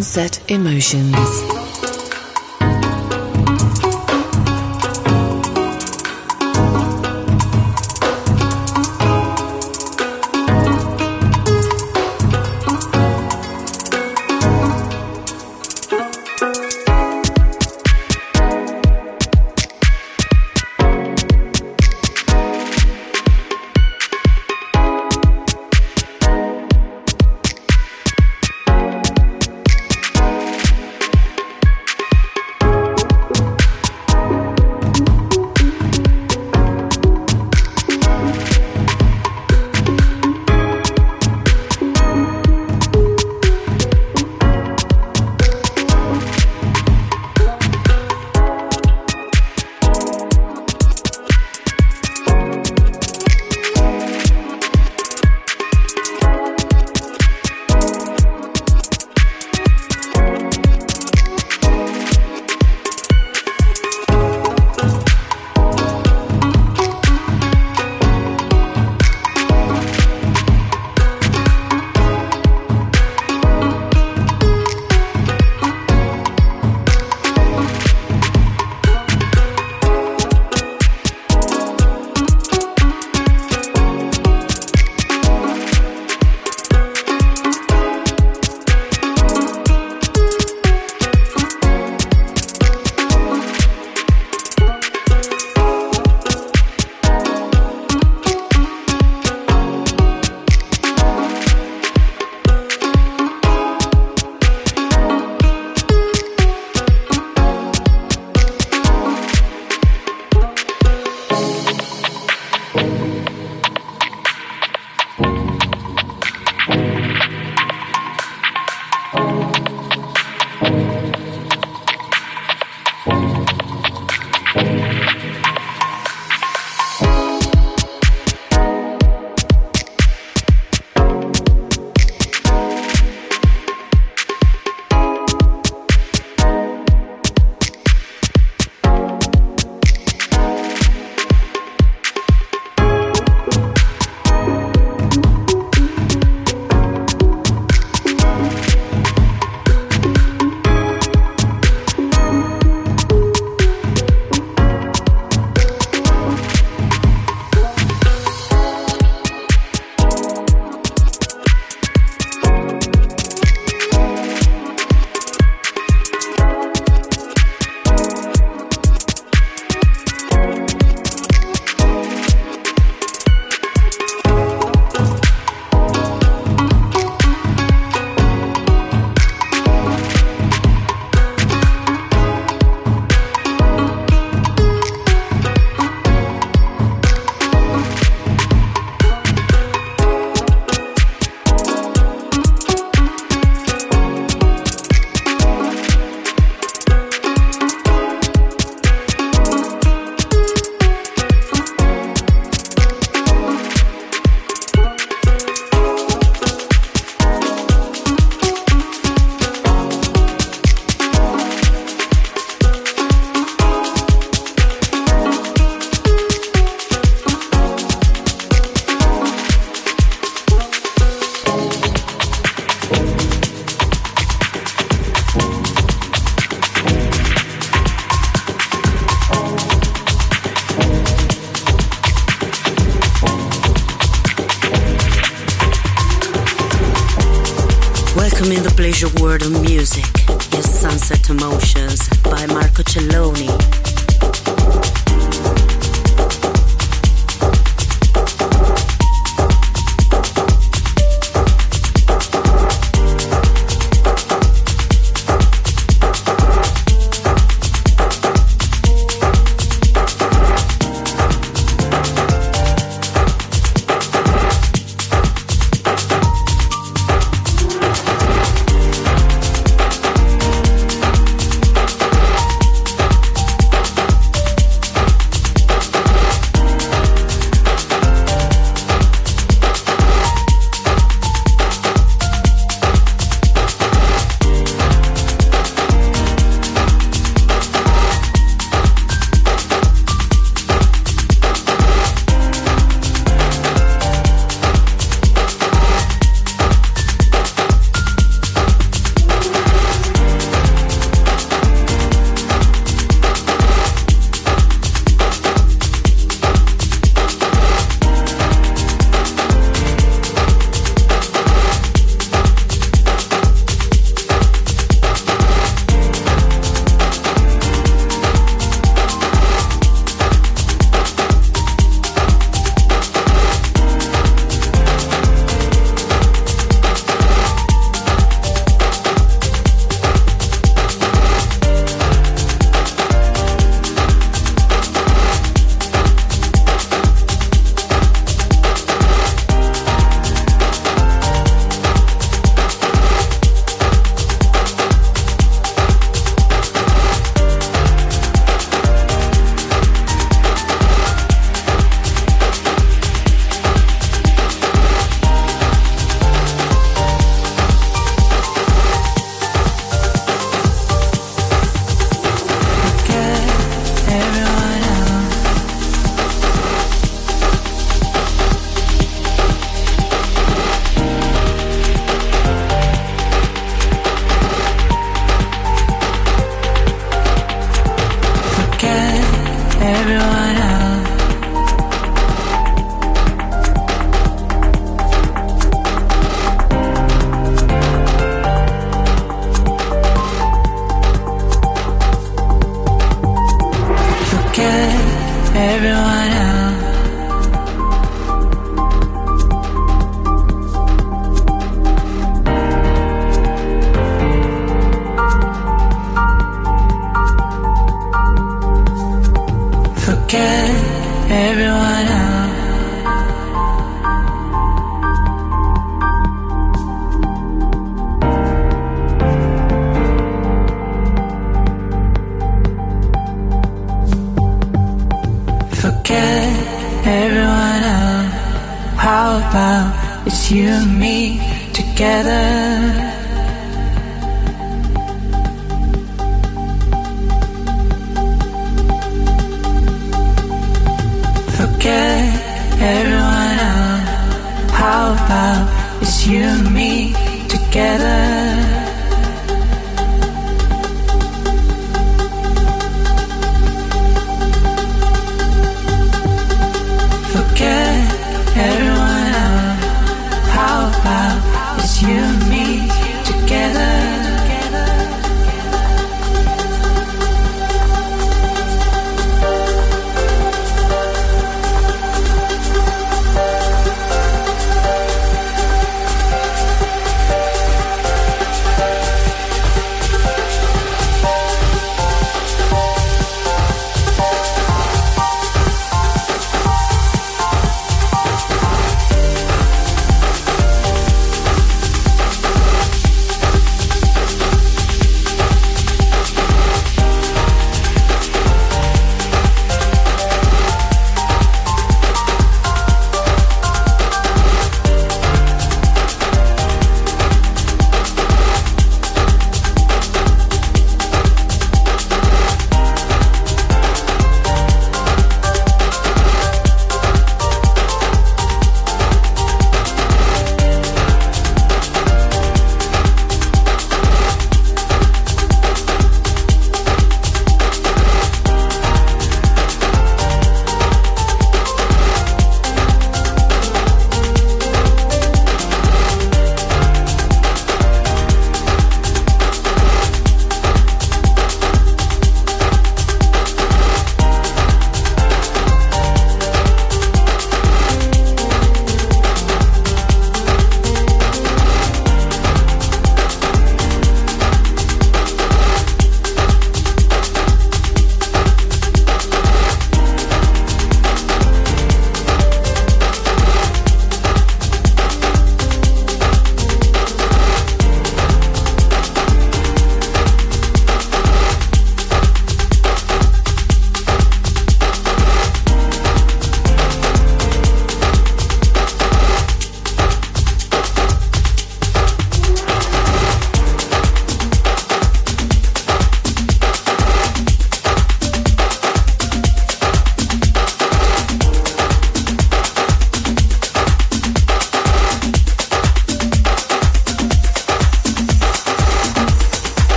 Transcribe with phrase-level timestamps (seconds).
[0.00, 1.69] Sunset Emotions.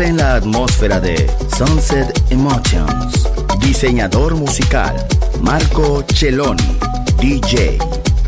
[0.00, 3.28] En la atmósfera de Sunset Emotions.
[3.60, 4.94] Diseñador musical,
[5.42, 6.78] Marco Celloni,
[7.18, 7.78] DJ,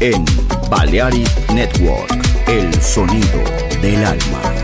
[0.00, 0.24] en
[0.68, 2.12] Balearic Network,
[2.48, 3.40] el sonido
[3.80, 4.63] del alma.